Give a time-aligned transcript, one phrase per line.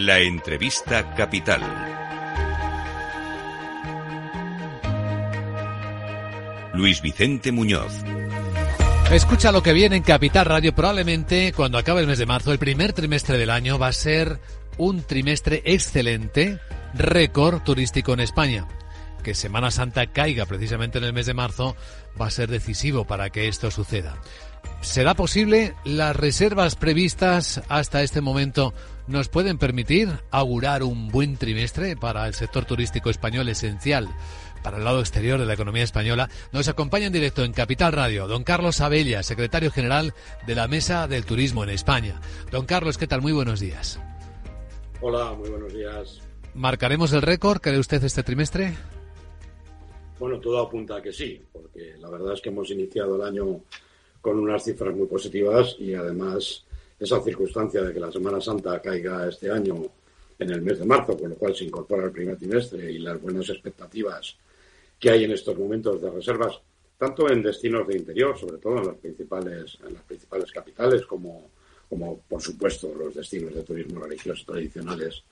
[0.00, 1.60] La entrevista capital.
[6.72, 8.04] Luis Vicente Muñoz.
[9.10, 10.72] Escucha lo que viene en Capital Radio.
[10.72, 14.38] Probablemente cuando acabe el mes de marzo, el primer trimestre del año va a ser
[14.76, 16.60] un trimestre excelente,
[16.94, 18.68] récord turístico en España.
[19.28, 21.76] Que Semana Santa caiga precisamente en el mes de marzo
[22.18, 24.16] va a ser decisivo para que esto suceda.
[24.80, 25.74] ¿Será posible?
[25.84, 28.72] ¿Las reservas previstas hasta este momento
[29.06, 34.08] nos pueden permitir augurar un buen trimestre para el sector turístico español esencial
[34.62, 36.30] para el lado exterior de la economía española?
[36.52, 40.14] Nos acompaña en directo en Capital Radio don Carlos Abella, secretario general
[40.46, 42.18] de la Mesa del Turismo en España.
[42.50, 43.20] Don Carlos, ¿qué tal?
[43.20, 44.00] Muy buenos días.
[45.02, 46.22] Hola, muy buenos días.
[46.54, 48.74] ¿Marcaremos el récord, cree usted, este trimestre?
[50.18, 53.60] Bueno, todo apunta a que sí, porque la verdad es que hemos iniciado el año
[54.20, 56.64] con unas cifras muy positivas y además
[56.98, 59.76] esa circunstancia de que la Semana Santa caiga este año
[60.36, 63.20] en el mes de marzo, con lo cual se incorpora el primer trimestre y las
[63.22, 64.36] buenas expectativas
[64.98, 66.60] que hay en estos momentos de reservas,
[66.96, 71.50] tanto en destinos de interior, sobre todo en las principales, en las principales capitales, como,
[71.88, 75.22] como por supuesto los destinos de turismo religioso tradicionales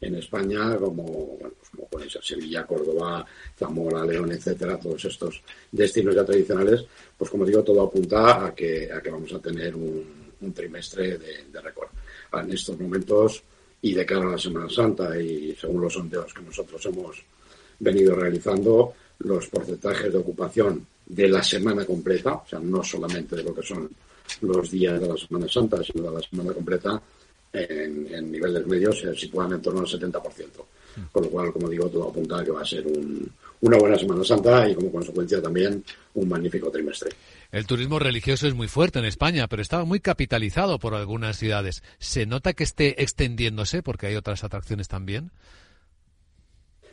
[0.00, 3.26] en España, como, bueno, pues como pueden ser Sevilla, Córdoba,
[3.58, 6.84] Zamora, León, etcétera, todos estos destinos ya tradicionales,
[7.16, 11.44] pues como digo, todo apunta a que, a que vamos a tener un, trimestre de,
[11.52, 11.88] de récord.
[12.32, 13.42] En estos momentos
[13.82, 17.24] y de cara a la Semana Santa y según los sondeos que nosotros hemos
[17.80, 23.42] venido realizando, los porcentajes de ocupación de la semana completa, o sea, no solamente de
[23.42, 23.88] lo que son
[24.42, 27.00] los días de la Semana Santa, sino de la semana completa,
[27.52, 30.20] en, en, niveles medios se sitúan en torno al 70%.
[31.12, 33.98] Con lo cual, como digo, todo apunta a que va a ser un, una buena
[33.98, 37.10] Semana Santa y como consecuencia también un magnífico trimestre.
[37.50, 41.82] El turismo religioso es muy fuerte en España, pero estaba muy capitalizado por algunas ciudades.
[41.98, 45.30] ¿Se nota que esté extendiéndose porque hay otras atracciones también?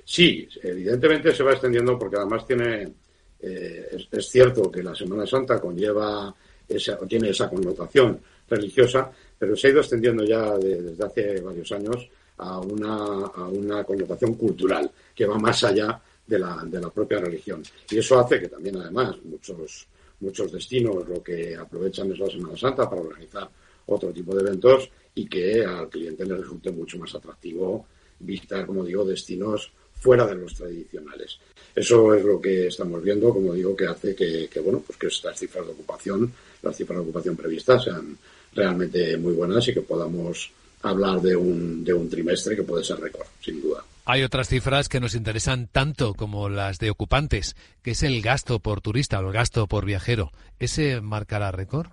[0.06, 2.94] Sí, evidentemente se va extendiendo porque además tiene,
[3.40, 6.34] eh, es, es, cierto que la Semana Santa conlleva
[6.68, 11.72] esa, tiene esa connotación religiosa, pero se ha ido extendiendo ya de, desde hace varios
[11.72, 12.08] años
[12.38, 17.20] a una, a una connotación cultural que va más allá de la, de la propia
[17.20, 17.64] religión.
[17.90, 19.88] Y eso hace que también, además, muchos,
[20.20, 23.50] muchos destinos lo que aprovechan es la Semana Santa para organizar
[23.88, 27.86] otro tipo de eventos y que al cliente le resulte mucho más atractivo
[28.20, 31.40] visitar, como digo, destinos fuera de los tradicionales.
[31.74, 35.08] Eso es lo que estamos viendo, como digo, que hace que, que, bueno, pues que
[35.08, 36.32] estas cifras de ocupación,
[36.62, 38.18] las cifras de ocupación previstas sean
[38.56, 40.50] realmente muy buenas y que podamos
[40.82, 43.84] hablar de un, de un trimestre que puede ser récord, sin duda.
[44.06, 48.60] Hay otras cifras que nos interesan tanto como las de ocupantes, que es el gasto
[48.60, 50.32] por turista o el gasto por viajero.
[50.60, 51.88] ¿Ese marcará récord?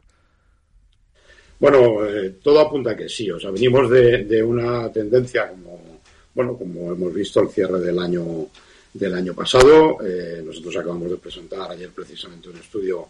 [1.59, 3.31] Bueno, eh, todo apunta a que sí.
[3.31, 6.00] O sea, venimos de, de, una tendencia como,
[6.34, 8.49] bueno, como hemos visto el cierre del año
[8.93, 9.99] del año pasado.
[10.05, 13.09] Eh, nosotros acabamos de presentar ayer precisamente un estudio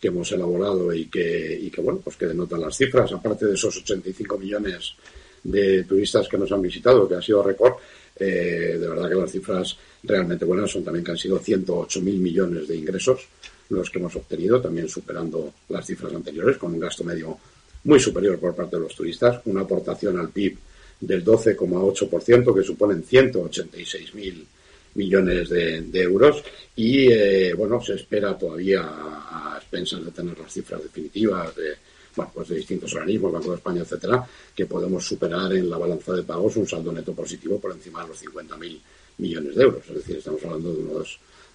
[0.00, 3.12] que hemos elaborado y que, y que bueno, pues que denotan las cifras.
[3.12, 4.94] Aparte de esos 85 millones
[5.42, 7.74] de turistas que nos han visitado, que ha sido récord,
[8.18, 12.18] eh, de verdad que las cifras realmente buenas son también que han sido 108 mil
[12.18, 13.28] millones de ingresos
[13.70, 17.38] los que hemos obtenido, también superando las cifras anteriores, con un gasto medio
[17.84, 20.56] muy superior por parte de los turistas, una aportación al PIB
[21.00, 24.46] del 12,8%, que suponen 186 mil
[24.94, 26.42] millones de, euros
[26.74, 31.76] y eh, bueno se espera todavía a expensas de tener las cifras definitivas de
[32.16, 36.12] bueno, pues de distintos organismos, Banco de España, etcétera, que podemos superar en la balanza
[36.14, 38.80] de pagos un saldo neto positivo por encima de los 50.000
[39.18, 39.82] millones de euros.
[39.88, 41.04] Es decir, estamos hablando de uno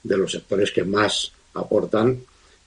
[0.03, 2.17] de los sectores que más aportan,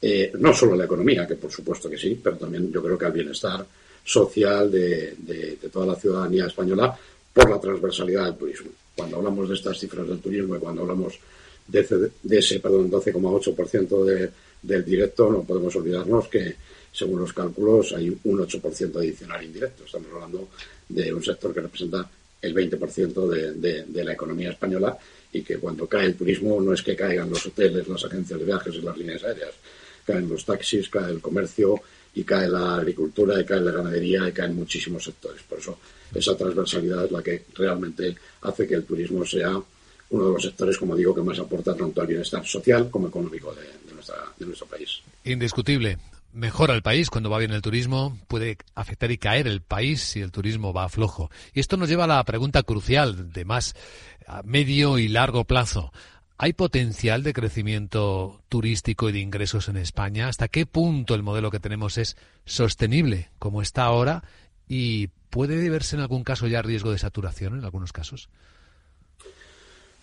[0.02, 2.98] eh, no solo a la economía, que por supuesto que sí, pero también yo creo
[2.98, 3.64] que al bienestar
[4.04, 6.96] social de, de, toda la ciudadanía española
[7.32, 8.70] por la transversalidad del turismo.
[8.94, 11.18] Cuando hablamos de estas cifras del turismo y cuando hablamos
[11.66, 14.30] de ese, de ese perdón, 12,8% de,
[14.66, 16.56] del directo, no podemos olvidarnos que
[16.93, 19.85] según los cálculos, hay un 8% adicional indirecto.
[19.85, 20.49] Estamos hablando
[20.88, 22.08] de un sector que representa
[22.40, 24.96] el 20% de, de, la economía española
[25.32, 28.46] y que cuando cae el turismo no es que caigan los hoteles, las agencias de
[28.46, 29.52] viajes y las líneas aéreas.
[30.06, 31.82] Caen los taxis, cae el comercio
[32.14, 35.43] y cae la agricultura y cae la ganadería y caen muchísimos sectores.
[35.43, 35.79] Por eso
[36.14, 39.61] esa transversalidad es la que realmente hace que el turismo sea
[40.11, 43.55] uno de los sectores, como digo, que más aporta tanto al bienestar social como económico
[43.55, 45.03] de, nuestro país.
[45.25, 45.99] Indiscutible
[46.32, 50.20] mejora el país cuando va bien el turismo, puede afectar y caer el país si
[50.20, 51.31] el turismo va flojo.
[51.55, 53.75] Y esto nos lleva a la pregunta crucial de más
[54.26, 55.93] a medio y largo plazo.
[56.37, 60.29] ¿Hay potencial de crecimiento turístico y de ingresos en España?
[60.29, 64.23] ¿Hasta qué punto el modelo que tenemos es sostenible como está ahora?
[64.69, 68.31] Y ¿Puede verse en algún caso ya riesgo de saturación en algunos casos?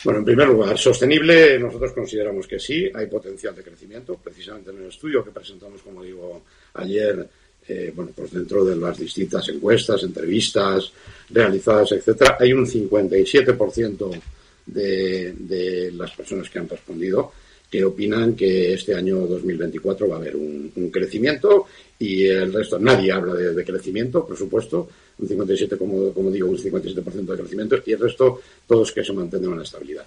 [0.04, 4.19] Bueno, en primer lugar, sostenible, nosotros consideramos que sí, hay potencial de crecimiento.
[4.22, 6.44] Precisamente en el estudio que presentamos, como digo,
[6.74, 7.28] ayer,
[7.68, 10.92] eh, bueno, pues dentro de las distintas encuestas, entrevistas
[11.30, 14.22] realizadas, etcétera, hay un 57%
[14.66, 17.31] de, de las personas que han respondido
[17.74, 21.66] que opinan que este año 2024 va a haber un, crecimiento
[22.04, 24.90] y el resto, nadie habla de, crecimiento, por supuesto,
[25.20, 29.14] un 57, como, como digo, un 57% de crecimiento y el resto todos que se
[29.14, 30.06] mantengan en estabilidad.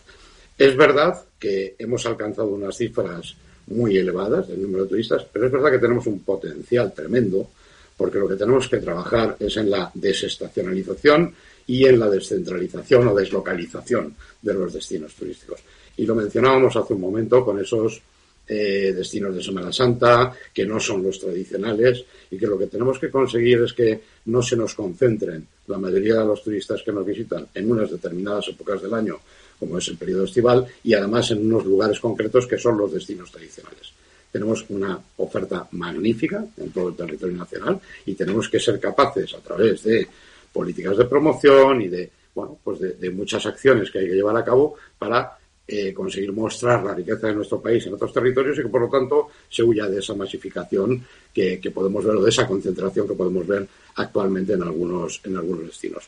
[0.58, 3.34] Es verdad que hemos alcanzado unas cifras
[3.68, 7.48] muy elevadas del número de turistas, pero es verdad que tenemos un potencial tremendo
[7.96, 11.32] porque lo que tenemos que trabajar es en la desestacionalización
[11.66, 15.60] y en la descentralización o deslocalización de los destinos turísticos.
[15.96, 18.02] Y lo mencionábamos hace un momento con esos
[18.48, 22.98] eh, destinos de Semana Santa, que no son los tradicionales, y que lo que tenemos
[22.98, 27.04] que conseguir es que no se nos concentren la mayoría de los turistas que nos
[27.04, 29.18] visitan en unas determinadas épocas del año,
[29.58, 33.30] como es el periodo estival, y además en unos lugares concretos que son los destinos
[33.30, 33.92] tradicionales.
[34.30, 39.40] Tenemos una oferta magnífica en todo el territorio nacional y tenemos que ser capaces, a
[39.40, 40.06] través de
[40.52, 44.44] políticas de promoción y de, bueno, pues de muchas acciones que hay que llevar a
[44.44, 48.68] cabo para eh, conseguir mostrar la riqueza de nuestro país en otros territorios y que
[48.68, 51.04] por lo tanto se huya de esa masificación
[51.34, 53.66] que, podemos ver o de esa concentración que podemos ver
[53.96, 56.04] actualmente en algunos, en algunos destinos.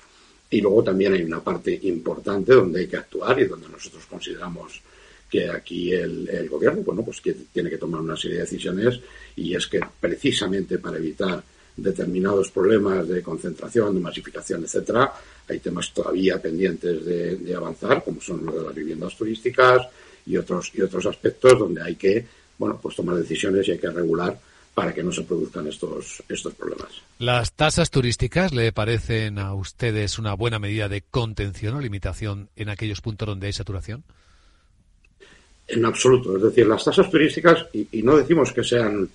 [0.51, 4.81] Y luego también hay una parte importante donde hay que actuar y donde nosotros consideramos
[5.29, 9.01] que aquí el, el gobierno bueno, pues que tiene que tomar una serie de decisiones
[9.37, 11.43] y es que precisamente para evitar
[11.79, 15.13] determinados problemas de concentración, de masificación, etcétera.
[15.49, 19.89] Hay temas todavía pendientes de, avanzar, como son los de las viviendas turísticas
[20.27, 22.27] y otros y otros aspectos donde hay que
[22.59, 24.39] bueno pues tomar decisiones y hay que regular
[24.75, 26.91] para que no se produzcan estos estos problemas.
[27.19, 32.69] ¿Las tasas turísticas le parecen a ustedes una buena medida de contención o limitación en
[32.69, 34.05] aquellos puntos donde hay saturación?
[35.67, 36.37] En absoluto.
[36.37, 39.09] Es decir, las tasas turísticas, y no decimos que sean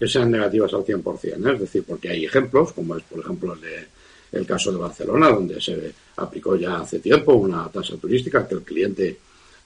[0.00, 1.24] que sean negativas al 100%.
[1.24, 1.52] ¿eh?
[1.52, 3.86] Es decir, porque hay ejemplos, como es, por ejemplo, el, de,
[4.32, 8.62] el caso de Barcelona, donde se aplicó ya hace tiempo una tasa turística que el
[8.62, 9.18] cliente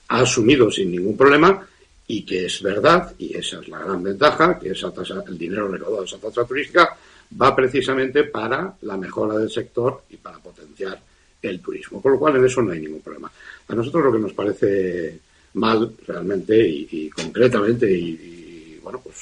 [0.07, 1.65] ha asumido sin ningún problema
[2.07, 5.67] y que es verdad, y esa es la gran ventaja, que esa tasa, el dinero
[5.67, 6.95] recaudado de esa tasa turística
[7.41, 11.01] va precisamente para la mejora del sector y para potenciar
[11.41, 12.01] el turismo.
[12.01, 13.31] Con lo cual, en eso no hay ningún problema.
[13.67, 15.19] A nosotros lo que nos parece
[15.53, 19.15] mal realmente y, concretamente y, bueno, pues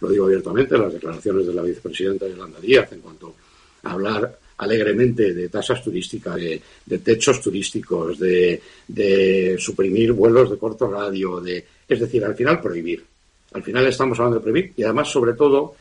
[0.00, 3.34] lo digo abiertamente, las declaraciones de la vicepresidenta Yolanda Díaz en cuanto
[3.82, 11.40] a hablar alegremente de tasas turísticas, de, techos turísticos, de, suprimir vuelos de corto radio,
[11.40, 13.04] de, es decir, al final prohibir.
[13.52, 15.74] Al final estamos hablando de prohibir y además, sobre todo,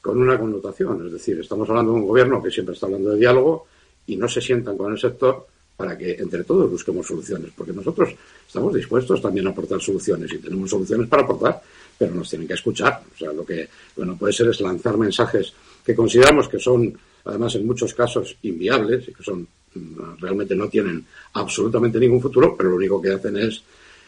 [0.00, 1.06] con una connotación.
[1.06, 3.66] Es decir, estamos hablando de un gobierno que siempre está hablando de diálogo
[4.06, 5.46] y no se sientan con el sector
[5.76, 8.14] para que entre todos busquemos soluciones, porque nosotros
[8.46, 11.60] estamos dispuestos también a aportar soluciones y tenemos soluciones para aportar,
[11.98, 13.02] pero nos tienen que escuchar.
[13.14, 15.52] O sea, lo que no puede ser es lanzar mensajes
[15.84, 20.68] que consideramos que son, además, en muchos casos inviables y que son mm, realmente no
[20.68, 21.04] tienen
[21.34, 23.62] absolutamente ningún futuro, pero lo único que hacen es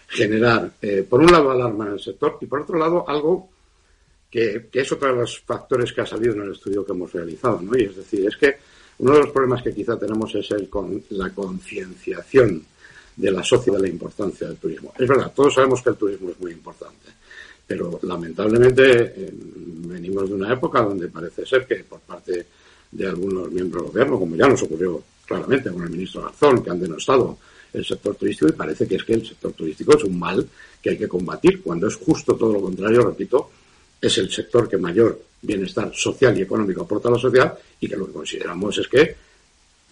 [0.08, 3.49] generar, eh, por un lado, alarma en el sector y por otro lado, algo
[4.31, 7.61] que, es otro de los factores que ha salido en el estudio que hemos realizado,
[7.62, 7.76] ¿no?
[7.78, 8.56] Y es decir, es que
[8.99, 12.64] uno de los problemas que quizá tenemos es el con la concienciación
[13.16, 14.92] de la sociedad de la importancia del turismo.
[14.99, 17.11] Es verdad, todos sabemos que el turismo es muy importante,
[17.66, 22.47] pero lamentablemente eh, venimos de una época donde parece ser que por parte
[22.95, 26.71] de algunos miembros del gobierno, como ya nos ocurrió claramente con el ministro Garzón, que
[26.71, 27.39] han denostado
[27.73, 30.49] el sector turístico y parece que es que el sector turístico es un mal
[30.81, 33.51] que hay que combatir, cuando es justo todo lo contrario, repito,
[34.01, 37.97] es el sector que mayor bienestar social y económico aporta a la sociedad y que
[37.97, 39.17] lo que consideramos es que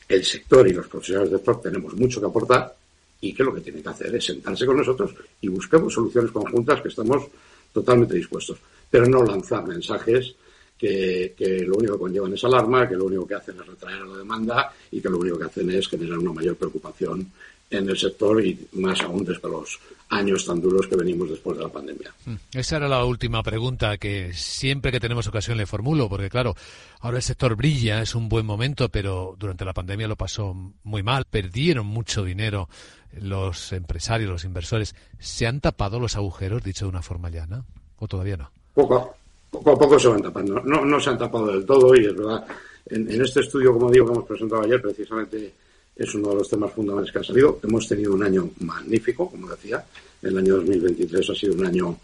[0.09, 2.75] el sector y los profesionales del sector tenemos mucho que aportar
[3.21, 6.81] y que lo que tienen que hacer es sentarse con nosotros y busquemos soluciones conjuntas
[6.83, 7.25] que estamos
[7.73, 8.59] totalmente dispuestos,
[8.91, 10.35] pero no lanzar mensajes
[10.83, 14.01] que, que, lo único que conllevan es alarma, que lo único que hacen es retraer
[14.03, 17.31] la demanda y que lo único que hacen es generar una mayor preocupación
[17.71, 21.63] en el sector y más aún desde los años tan duros que venimos después de
[21.63, 22.13] la pandemia.
[22.27, 22.35] Mm.
[22.53, 26.57] Esa era la última pregunta que siempre que tenemos ocasión le formulo, porque claro,
[26.99, 31.05] ahora el sector brilla, es un buen momento, pero durante la pandemia lo pasó muy
[31.05, 32.69] mal, perdieron mucho dinero
[33.13, 34.97] los empresarios, los inversores.
[35.21, 37.65] ¿Se han tapado los agujeros, dicho de una forma llana,
[37.99, 38.51] o todavía no?
[38.75, 39.15] Poco,
[39.53, 40.61] poco a poco se van tapando.
[40.65, 42.45] No, se han tapado del todo y es verdad.
[42.87, 45.53] En, en este estudio, como digo, que hemos presentado ayer, precisamente
[45.95, 47.61] es uno de los temas fundamentales que ha salido.
[47.63, 49.85] Hemos tenido un año magnífico, como decía.
[50.23, 51.99] El año 2023 ha sido un año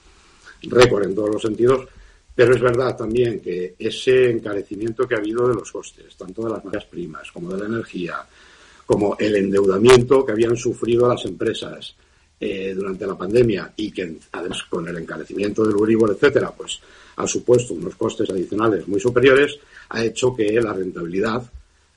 [0.63, 1.89] récord en todos los sentidos,
[2.35, 6.51] Pero es verdad también que ese encarecimiento que ha habido de los costes, tanto de
[6.51, 8.25] las materias primas como de la energía,
[8.85, 11.97] como el endeudamiento que habían sufrido las empresas
[12.41, 16.81] eh, durante la pandemia y que además con el encarecimiento del Uribor, etcétera, pues
[17.17, 21.43] ha supuesto unos costes adicionales muy superiores, ha hecho que la rentabilidad,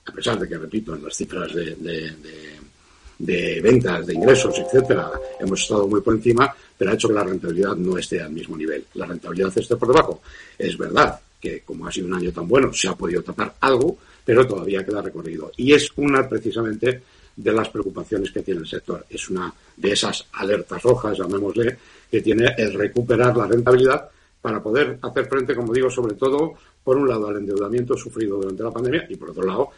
[0.05, 1.75] a pesar de que, repito, en las cifras de,
[3.21, 7.23] de ventas, de ingresos, etcétera, hemos estado muy por encima, pero ha hecho que la
[7.23, 8.83] rentabilidad no esté al mismo nivel.
[8.95, 10.21] La rentabilidad esté por debajo.
[10.57, 13.97] Es verdad que, como ha sido un año tan bueno, se ha podido tapar algo,
[14.25, 15.51] pero todavía queda recorrido.
[15.57, 17.01] Y es una, precisamente,
[17.35, 19.05] de las preocupaciones que tiene el sector.
[19.09, 21.77] Es una de esas alertas rojas, llamémosle,
[22.09, 24.09] que tiene el recuperar la rentabilidad
[24.41, 28.63] para poder hacer frente, como digo, sobre todo, por un lado, al endeudamiento sufrido durante
[28.63, 29.69] la pandemia y, por otro lado,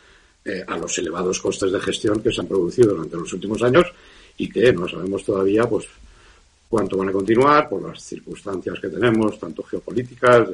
[0.46, 3.86] eh, a los elevados costes de gestión que se han producido durante los últimos años
[4.38, 5.86] y que no sabemos todavía, pues,
[6.70, 10.50] cuánto van a continuar por las circunstancias que tenemos, tanto geopolíticas,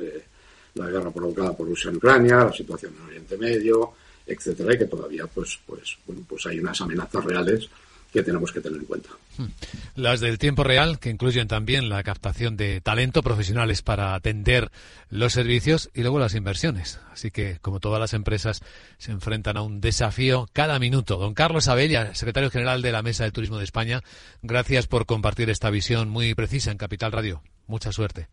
[0.76, 3.94] la guerra provocada por Rusia en Ucrania, la situación en Oriente Medio,
[4.30, 7.70] etcétera, y que todavía pues pues bueno, pues hay unas amenazas reales
[8.12, 9.10] que tenemos que tener en cuenta.
[9.38, 9.48] Hmm.
[9.96, 14.72] Las del tiempo real, que incluyen también la captación de talento profesionales para atender
[15.10, 17.00] los servicios y luego las inversiones.
[17.12, 18.62] Así que, como todas las empresas,
[18.98, 21.18] se enfrentan a un desafío cada minuto.
[21.18, 24.02] Don Carlos Abella, secretario general de la Mesa de Turismo de España,
[24.42, 27.44] gracias por compartir esta visión muy precisa en Capital Radio.
[27.68, 28.28] Mucha suerte.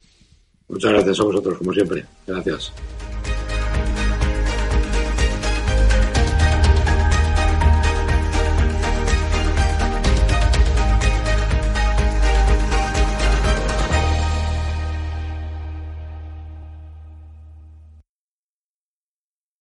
[0.68, 2.04] Muchas gracias a vosotros, como siempre.
[2.26, 2.72] Gracias.